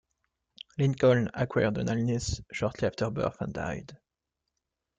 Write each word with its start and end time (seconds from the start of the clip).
Lincoln 0.79 1.29
acquired 1.35 1.77
an 1.77 1.87
illness 1.87 2.41
shortly 2.51 2.87
after 2.87 3.11
birth 3.11 3.39
and 3.39 3.53
died. 3.53 3.95